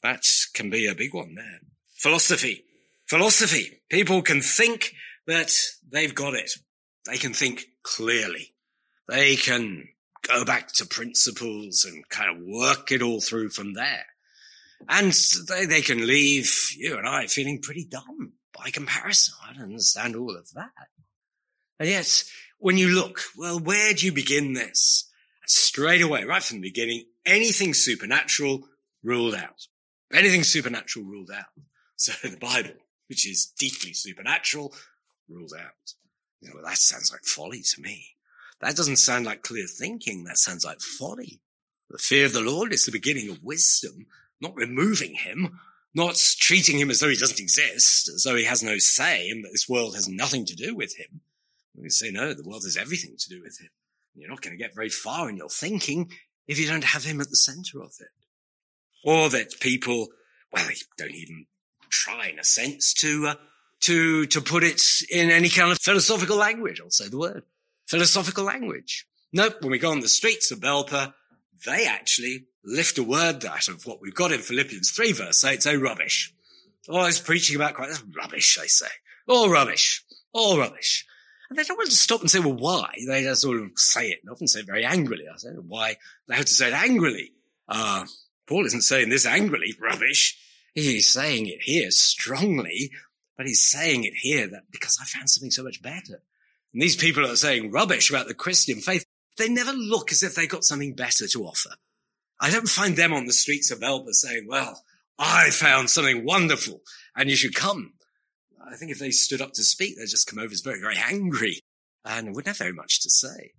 [0.01, 1.61] That can be a big one there.
[1.95, 2.65] Philosophy.
[3.07, 3.79] Philosophy.
[3.89, 4.93] People can think
[5.27, 5.53] that
[5.89, 6.51] they've got it.
[7.05, 8.53] They can think clearly.
[9.07, 9.87] They can
[10.27, 14.07] go back to principles and kind of work it all through from there.
[14.89, 15.13] And
[15.47, 19.35] they, they can leave you and I feeling pretty dumb by comparison.
[19.47, 20.71] I don't understand all of that.
[21.79, 22.23] And yet
[22.59, 25.09] when you look, well, where do you begin this?
[25.45, 28.67] straight away, right from the beginning, anything supernatural
[29.03, 29.67] ruled out.
[30.13, 31.45] Anything supernatural ruled out.
[31.95, 32.75] So the Bible,
[33.07, 34.73] which is deeply supernatural,
[35.29, 35.93] ruled out.
[36.41, 38.07] You know, well, that sounds like folly to me.
[38.61, 40.23] That doesn't sound like clear thinking.
[40.23, 41.41] That sounds like folly.
[41.89, 44.07] The fear of the Lord is the beginning of wisdom,
[44.41, 45.59] not removing him,
[45.95, 49.43] not treating him as though he doesn't exist, as though he has no say and
[49.43, 51.21] that this world has nothing to do with him.
[51.75, 53.69] We say, no, the world has everything to do with him.
[54.15, 56.11] You're not going to get very far in your thinking
[56.47, 58.07] if you don't have him at the center of it.
[59.03, 60.07] Or that people,
[60.51, 61.45] well, they don't even
[61.89, 63.35] try in a sense to, uh,
[63.81, 66.79] to, to put it in any kind of philosophical language.
[66.79, 67.43] I'll say the word
[67.87, 69.05] philosophical language.
[69.31, 69.61] Nope.
[69.61, 71.13] When we go on the streets of Belper,
[71.65, 75.63] they actually lift a word out of what we've got in Philippians 3 verse 8,
[75.63, 76.33] say rubbish.
[76.89, 77.91] Oh, he's preaching about Christ.
[77.91, 78.87] That's rubbish, they say.
[79.27, 80.03] All rubbish.
[80.33, 81.05] All rubbish.
[81.49, 82.93] And they don't want to stop and say, well, why?
[83.07, 85.25] They just sort of say it and often say it very angrily.
[85.31, 85.97] I say, why?
[86.27, 87.31] They have to say it angrily.
[87.69, 88.05] Uh,
[88.47, 90.37] Paul isn't saying this angrily, rubbish.
[90.73, 92.91] He's saying it here strongly,
[93.37, 96.21] but he's saying it here that because I found something so much better.
[96.73, 99.05] And these people are saying rubbish about the Christian faith.
[99.37, 101.69] They never look as if they got something better to offer.
[102.43, 104.83] I don't find them on the streets of Belper saying, well,
[105.17, 106.81] I found something wonderful
[107.15, 107.93] and you should come.
[108.69, 110.97] I think if they stood up to speak, they'd just come over as very, very
[110.97, 111.61] angry
[112.03, 113.53] and wouldn't have very much to say.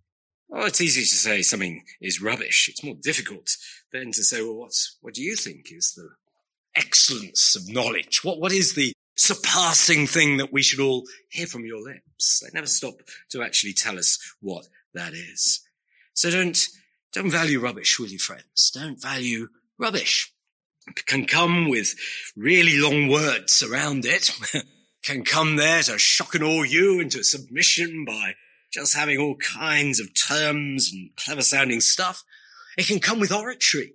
[0.48, 2.68] Well, it's easy to say something is rubbish.
[2.68, 3.56] It's more difficult
[3.90, 6.10] then to say, well, what, what do you think is the
[6.76, 8.22] excellence of knowledge?
[8.22, 12.40] What, what is the surpassing thing that we should all hear from your lips?
[12.40, 12.96] They never stop
[13.30, 15.62] to actually tell us what that is.
[16.12, 16.58] So don't,
[17.14, 18.72] don't value rubbish, will you, friends?
[18.74, 19.48] Don't value
[19.78, 20.32] rubbish.
[20.88, 21.94] It can come with
[22.36, 24.30] really long words around it.
[25.04, 28.34] can come there to shock and awe you into submission by
[28.72, 32.24] just having all kinds of terms and clever sounding stuff.
[32.76, 33.94] It can come with oratory.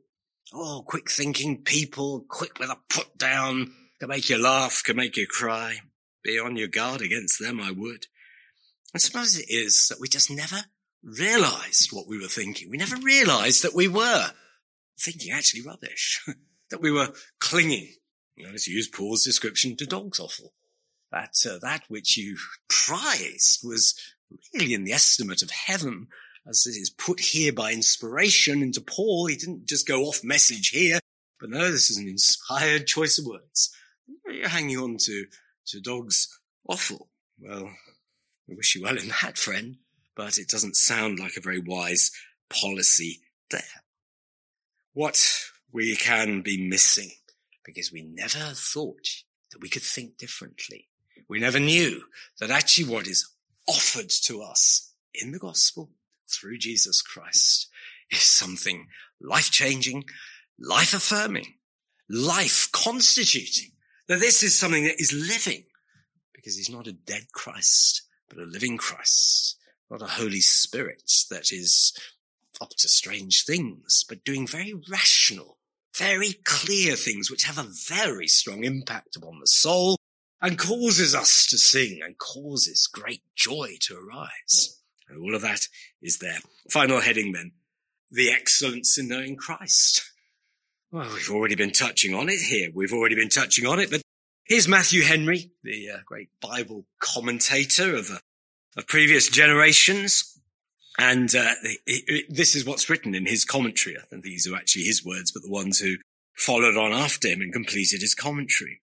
[0.53, 5.17] Oh, quick thinking people, quick with a put down, can make you laugh, can make
[5.17, 5.79] you cry.
[6.23, 8.07] Be on your guard against them, I would.
[8.95, 10.63] I suppose it is that we just never
[11.03, 12.69] realized what we were thinking.
[12.69, 14.31] We never realized that we were
[14.99, 16.25] thinking actually rubbish,
[16.71, 17.93] that we were clinging,
[18.35, 20.53] you know, to use Paul's description to dog's offal
[21.11, 23.95] that uh, that which you prized was
[24.53, 26.07] really in the estimate of heaven,
[26.47, 29.27] as it is put here by inspiration into Paul.
[29.27, 30.99] He didn't just go off message here,
[31.39, 33.71] but no, this is an inspired choice of words.
[34.27, 35.25] You're hanging on to
[35.67, 36.27] to dog's
[36.67, 37.09] offal.
[37.39, 37.65] Well,
[38.49, 39.77] I wish you well in that, friend,
[40.19, 42.11] but it doesn't sound like a very wise
[42.49, 43.61] policy there.
[44.91, 47.11] What we can be missing
[47.63, 49.07] because we never thought
[49.51, 50.89] that we could think differently
[51.29, 52.01] we never knew
[52.39, 53.29] that actually what is
[53.67, 55.91] offered to us in the gospel
[56.27, 57.69] through Jesus Christ
[58.11, 58.87] is something
[59.21, 60.05] life changing,
[60.59, 61.53] life affirming,
[62.09, 63.71] life constituting.
[64.07, 65.65] That this is something that is living
[66.33, 69.57] because he's not a dead Christ, but a living Christ,
[69.89, 71.93] not a Holy Spirit that is
[72.61, 75.57] up to strange things, but doing very rational,
[75.97, 79.95] very clear things which have a very strong impact upon the soul
[80.41, 84.79] and causes us to sing and causes great joy to arise.
[85.09, 85.67] And all of that
[86.01, 86.39] is there.
[86.69, 87.53] Final heading then.
[88.11, 90.03] The excellence in knowing Christ.
[90.91, 92.69] Well, we've already been touching on it here.
[92.73, 94.01] We've already been touching on it, but
[94.45, 98.17] here's Matthew Henry, the uh, great Bible commentator of, uh,
[98.79, 100.39] of previous generations.
[100.97, 101.53] And uh,
[102.29, 103.95] this is what's written in his commentary.
[103.97, 105.97] I think these are actually his words, but the ones who
[106.35, 108.81] followed on after him and completed his commentary.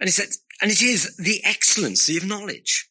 [0.00, 0.28] And he said,
[0.60, 2.88] and it is the excellency of knowledge.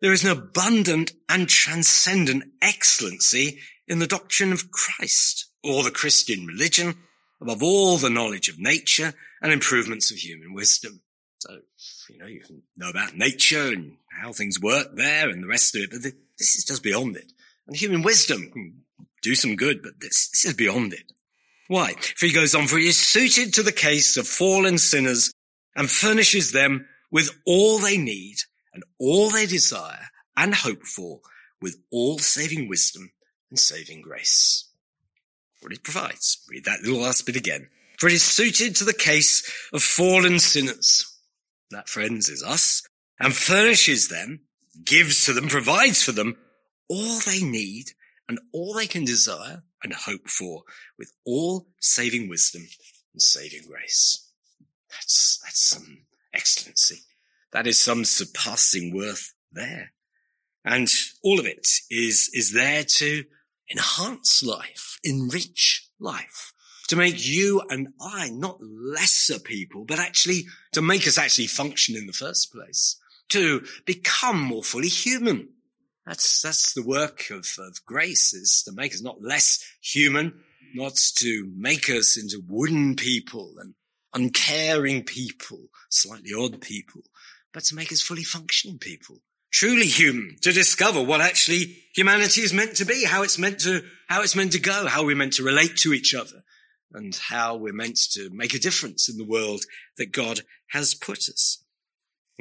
[0.00, 6.44] There is an abundant and transcendent excellency in the doctrine of Christ or the Christian
[6.44, 6.96] religion
[7.40, 11.02] above all the knowledge of nature and improvements of human wisdom.
[11.46, 11.58] So,
[12.08, 15.76] you know, you can know about nature and how things work there and the rest
[15.76, 17.30] of it, but this is just beyond it.
[17.66, 18.84] And human wisdom can
[19.22, 21.12] do some good, but this, this is beyond it.
[21.68, 21.92] Why?
[22.16, 25.34] For he goes on, for he is suited to the case of fallen sinners
[25.76, 28.36] and furnishes them with all they need
[28.72, 31.20] and all they desire and hope for
[31.60, 33.12] with all saving wisdom
[33.50, 34.70] and saving grace.
[35.60, 36.38] What it provides.
[36.48, 37.68] Read that little last bit again.
[37.98, 41.13] For it is suited to the case of fallen sinners.
[41.74, 42.82] That, friends, is us
[43.18, 44.42] and furnishes them,
[44.84, 46.36] gives to them, provides for them
[46.88, 47.90] all they need
[48.28, 50.62] and all they can desire and hope for
[50.96, 52.62] with all saving wisdom
[53.12, 54.30] and saving grace.
[54.88, 57.00] That's, that's some excellency.
[57.52, 59.92] That is some surpassing worth there.
[60.64, 60.88] And
[61.24, 63.24] all of it is, is there to
[63.68, 66.52] enhance life, enrich life,
[66.94, 71.96] to make you and I not lesser people, but actually to make us actually function
[71.96, 72.96] in the first place,
[73.30, 75.48] to become more fully human.
[76.06, 80.40] That's, that's the work of, of grace is to make us not less human,
[80.74, 83.74] not to make us into wooden people and
[84.14, 87.00] uncaring people, slightly odd people,
[87.52, 89.16] but to make us fully functioning people,
[89.52, 93.82] truly human, to discover what actually humanity is meant to be, how it's meant to,
[94.08, 96.44] how it's meant to go, how we're meant to relate to each other,
[96.94, 99.64] and how we're meant to make a difference in the world
[99.98, 101.62] that God has put us.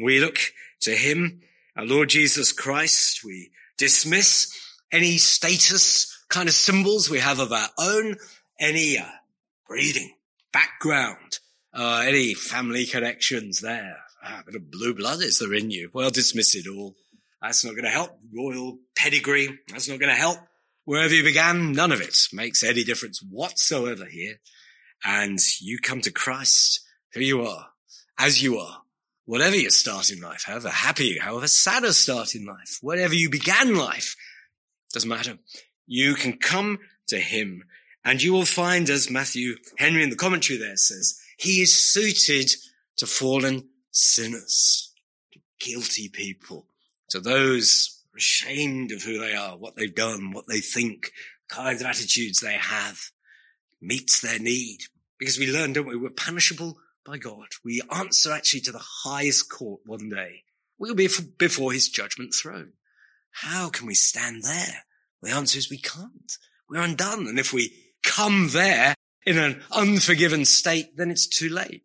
[0.02, 0.38] We look
[0.82, 1.42] to him,
[1.76, 3.24] our Lord Jesus Christ.
[3.24, 4.56] We dismiss
[4.92, 8.16] any status kind of symbols we have of our own,
[8.60, 9.06] any uh,
[9.68, 10.14] breeding,
[10.52, 11.40] background,
[11.74, 15.90] uh, any family connections there, Ah, a bit of blue blood is there in you.
[15.92, 16.96] Well, dismiss it all.
[17.42, 18.18] That's not going to help.
[18.34, 19.60] Royal pedigree.
[19.68, 20.38] That's not going to help.
[20.86, 24.36] Wherever you began, none of it makes any difference whatsoever here.
[25.06, 26.82] And you come to Christ,
[27.14, 27.68] who you are,
[28.18, 28.82] as you are,
[29.26, 33.30] whatever your start in life, however happy, however sad a start in life, whatever you
[33.30, 34.16] began life,
[34.94, 35.38] doesn't matter.
[35.88, 37.64] You can come to him
[38.06, 42.54] and you will find, as Matthew Henry in the commentary there says, he is suited
[42.98, 44.94] to fallen sinners,
[45.32, 46.68] to guilty people,
[47.10, 51.12] to those ashamed of who they are, what they've done, what they think,
[51.48, 53.00] kinds of attitudes they have,
[53.82, 54.80] meets their need.
[55.20, 55.96] Because we learn, don't we?
[55.96, 57.48] We're punishable by God.
[57.64, 60.44] We answer actually to the highest court one day.
[60.78, 62.74] We'll be before his judgment throne.
[63.32, 64.84] How can we stand there?
[65.22, 66.38] The answer is we can't.
[66.70, 67.28] We're undone.
[67.28, 67.74] And if we
[68.04, 68.96] come there
[69.26, 71.84] in an unforgiven state, then it's too late.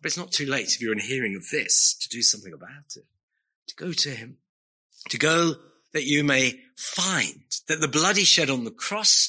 [0.00, 2.96] But it's not too late if you're in hearing of this to do something about
[2.96, 3.06] it,
[3.68, 4.38] to go to him,
[5.10, 5.54] to go
[5.92, 9.28] that you may find that the blood he shed on the cross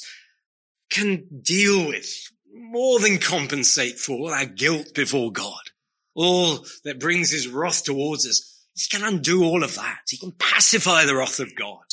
[0.90, 5.70] can deal with more than compensate for all our guilt before God.
[6.14, 8.64] All that brings his wrath towards us.
[8.74, 10.00] He can undo all of that.
[10.08, 11.84] He can pacify the wrath of God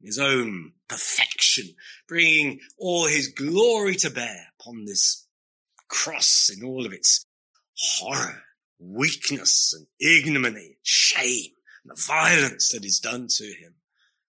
[0.00, 1.66] in his own perfection,
[2.08, 5.26] bringing all his glory to bear upon this
[5.88, 7.24] cross in all of its
[7.78, 8.42] horror,
[8.78, 11.52] weakness and ignominy, shame,
[11.86, 13.74] and the violence that is done to him.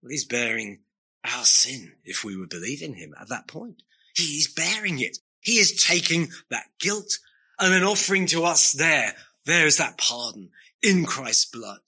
[0.03, 0.81] Well, he's bearing
[1.25, 3.83] our sin if we would believe in him at that point.
[4.15, 5.19] He's bearing it.
[5.41, 7.19] He is taking that guilt
[7.59, 9.15] and then offering to us there.
[9.45, 10.51] There is that pardon
[10.83, 11.81] in Christ's blood.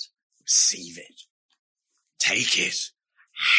[0.43, 1.22] Receive it.
[2.18, 2.91] Take it.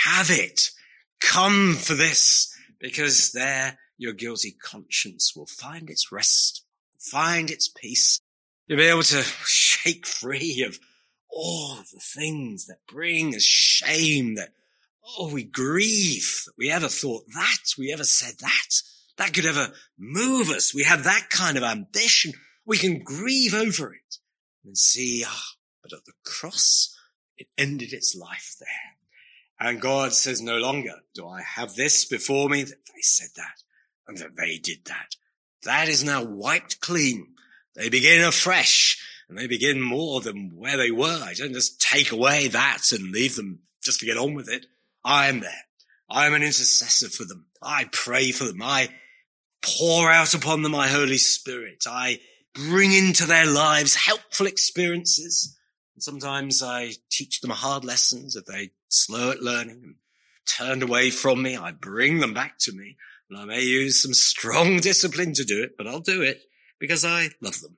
[0.05, 0.71] Have it.
[1.19, 6.63] Come for this because there your guilty conscience will find its rest
[6.99, 8.19] find its peace.
[8.67, 10.79] You'll be able to shake free of
[11.31, 14.49] all the things that bring us shame that,
[15.17, 18.81] oh, we grieve that we ever thought that, we ever said that,
[19.17, 20.73] that could ever move us.
[20.73, 22.33] We have that kind of ambition.
[22.65, 24.17] We can grieve over it
[24.65, 25.45] and see, ah,
[25.83, 26.95] but at the cross,
[27.37, 28.67] it ended its life there.
[29.59, 33.63] And God says no longer, do I have this before me that they said that
[34.07, 35.15] and that they did that.
[35.63, 37.35] That is now wiped clean.
[37.75, 38.98] They begin afresh
[39.29, 41.19] and they begin more than where they were.
[41.23, 44.65] I don't just take away that and leave them just to get on with it.
[45.05, 45.65] I am there.
[46.09, 47.45] I am an intercessor for them.
[47.61, 48.61] I pray for them.
[48.63, 48.89] I
[49.61, 51.83] pour out upon them my Holy Spirit.
[51.87, 52.19] I
[52.55, 55.55] bring into their lives helpful experiences.
[55.93, 59.95] And sometimes I teach them hard lessons if they slow at learning and
[60.47, 61.55] turned away from me.
[61.55, 62.97] I bring them back to me
[63.29, 66.41] and I may use some strong discipline to do it, but I'll do it
[66.79, 67.77] because I love them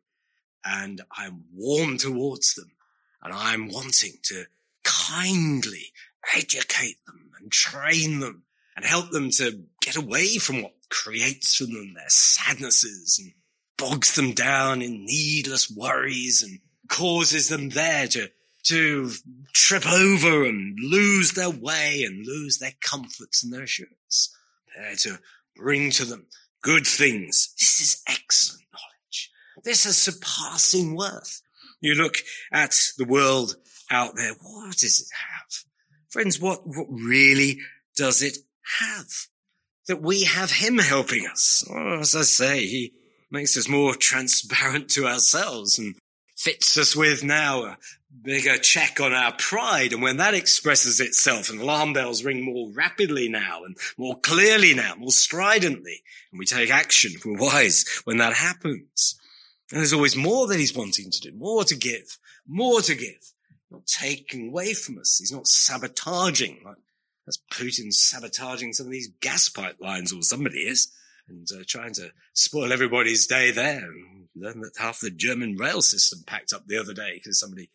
[0.66, 2.72] and I'm warm towards them
[3.22, 4.46] and I'm wanting to
[4.84, 5.94] kindly
[6.36, 8.44] educate them and train them
[8.76, 13.34] and help them to get away from what creates for them their sadnesses and
[13.78, 18.30] bogs them down in needless worries and causes them there to,
[18.64, 19.12] to
[19.54, 24.36] trip over and lose their way and lose their comforts and their assurance.
[24.76, 25.20] There to
[25.56, 26.28] bring to them
[26.62, 27.54] good things.
[27.60, 28.61] This is excellent.
[29.64, 31.42] This is surpassing worth.
[31.80, 32.18] You look
[32.52, 33.56] at the world
[33.90, 34.34] out there.
[34.42, 35.66] What does it have?
[36.10, 37.60] Friends, what, what really
[37.96, 38.38] does it
[38.82, 39.08] have?
[39.88, 41.64] That we have him helping us.
[41.70, 42.94] Oh, as I say, he
[43.30, 45.96] makes us more transparent to ourselves and
[46.36, 47.78] fits us with now a
[48.24, 49.94] bigger check on our pride.
[49.94, 54.74] And when that expresses itself and alarm bells ring more rapidly now and more clearly
[54.74, 56.02] now, more stridently,
[56.32, 59.20] and we take action, we're wise when that happens.
[59.72, 62.18] And there's always more that he's wanting to do, more to give,
[62.48, 63.32] more to give,
[63.70, 65.18] not taking away from us.
[65.20, 66.76] He's not sabotaging like
[67.26, 70.92] that's Putin sabotaging some of these gas pipelines or somebody is
[71.28, 73.86] and uh, trying to spoil everybody's day there.
[73.86, 77.70] And learn that half the German rail system packed up the other day because somebody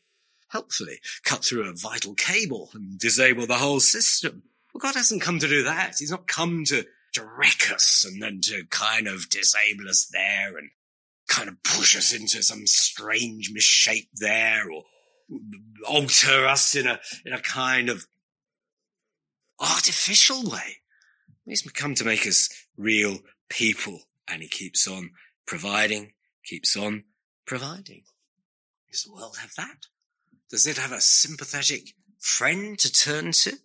[0.49, 4.43] helpfully cut through a vital cable and disable the whole system.
[4.73, 5.97] Well, God hasn't come to do that.
[5.99, 6.85] He's not come to,
[7.15, 10.71] to wreck us and then to kind of disable us there and
[11.37, 14.85] kind of push us into some strange misshape there or
[15.87, 18.07] alter us in a, in a kind of
[19.61, 20.79] artificial way.
[21.45, 23.19] He's come to make us real
[23.51, 25.11] people and he keeps on
[25.47, 26.13] providing,
[26.45, 27.05] keeps on
[27.45, 28.05] providing.
[28.91, 29.87] Does the world have that?
[30.51, 33.59] Does it have a sympathetic friend to turn to?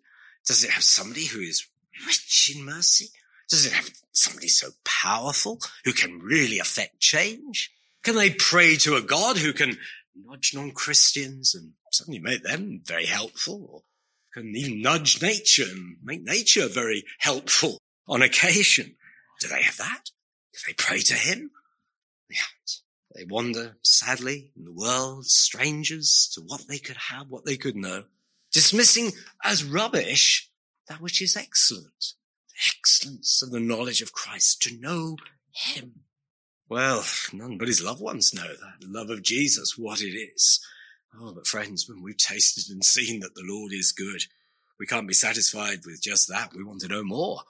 [0.45, 1.67] Does it have somebody who is
[2.05, 3.09] rich in mercy?
[3.51, 7.69] Does it have somebody so powerful who can really affect change?
[8.01, 9.77] Can they pray to a God who can
[10.15, 13.81] nudge non-Christians and suddenly make them very helpful or
[14.33, 17.77] can even nudge nature and make nature very helpful
[18.07, 18.95] on occasion?
[19.41, 20.05] Do they have that?
[20.53, 21.51] Do they pray to him?
[22.29, 22.81] They haven't.
[23.13, 27.75] They wander sadly in the world, strangers to what they could have, what they could
[27.75, 28.05] know,
[28.53, 29.11] dismissing
[29.43, 30.49] as rubbish
[30.87, 32.13] that which is excellent.
[32.67, 35.17] Excellence of the knowledge of Christ, to know
[35.51, 36.01] him.
[36.69, 37.03] Well,
[37.33, 40.65] none but his loved ones know that love of Jesus, what it is.
[41.19, 44.23] Oh, but friends, when we've tasted and seen that the Lord is good,
[44.79, 46.53] we can't be satisfied with just that.
[46.55, 47.41] We want to know more.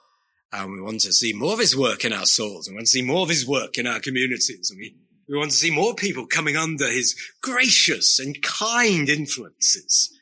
[0.52, 2.68] And we want to see more of his work in our souls.
[2.68, 4.70] We want to see more of his work in our communities.
[4.70, 4.96] And we,
[5.28, 10.12] we want to see more people coming under his gracious and kind influences,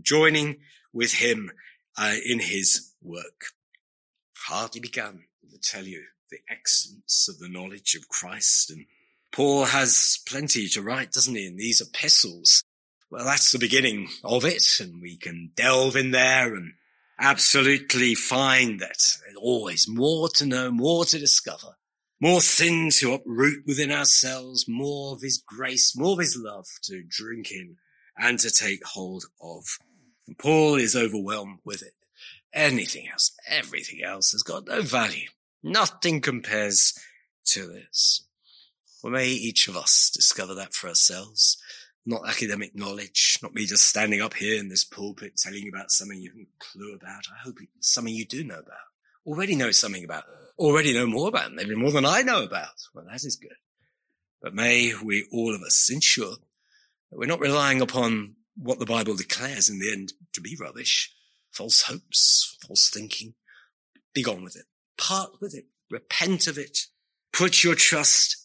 [0.00, 0.58] joining
[0.92, 1.50] with him
[1.98, 3.46] uh, in his work.
[4.46, 8.70] Hardly begun to tell you the excellence of the knowledge of Christ.
[8.70, 8.86] And
[9.32, 12.64] Paul has plenty to write, doesn't he, in these epistles?
[13.10, 16.74] Well, that's the beginning of it, and we can delve in there and
[17.18, 21.76] absolutely find that there's always more to know, more to discover,
[22.20, 27.02] more sin to uproot within ourselves, more of his grace, more of his love to
[27.06, 27.76] drink in
[28.16, 29.64] and to take hold of.
[30.26, 31.94] And Paul is overwhelmed with it.
[32.52, 35.28] Anything else, everything else has got no value.
[35.62, 36.94] Nothing compares
[37.46, 38.26] to this.
[39.02, 41.56] Well, may each of us discover that for ourselves.
[42.06, 45.90] Not academic knowledge, not me just standing up here in this pulpit telling you about
[45.90, 47.24] something you haven't clue about.
[47.30, 48.78] I hope it's something you do know about,
[49.26, 50.24] already know something about,
[50.58, 52.68] already know more about, maybe more than I know about.
[52.94, 53.56] Well, that is good.
[54.42, 56.36] But may we all of us ensure
[57.10, 61.14] that we're not relying upon what the Bible declares in the end to be rubbish,
[61.52, 63.34] false hopes, false thinking.
[64.14, 64.64] Be gone with it
[65.00, 66.86] part with it, repent of it,
[67.32, 68.36] put your trust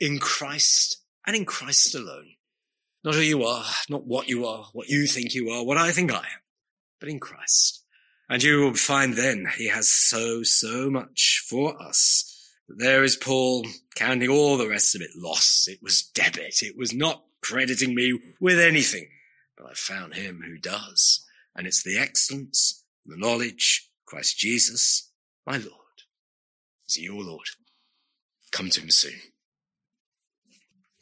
[0.00, 2.34] in Christ and in Christ alone.
[3.04, 5.92] Not who you are, not what you are, what you think you are, what I
[5.92, 6.42] think I am,
[6.98, 7.84] but in Christ.
[8.28, 12.34] And you will find then he has so, so much for us.
[12.68, 15.66] There is Paul counting all the rest of it loss.
[15.68, 16.62] It was debit.
[16.62, 19.08] It was not crediting me with anything,
[19.56, 21.24] but I found him who does.
[21.58, 25.10] And it's the excellence the knowledge Christ Jesus,
[25.44, 25.72] my Lord.
[26.86, 27.46] Is he your Lord?
[28.52, 29.18] Come to him soon.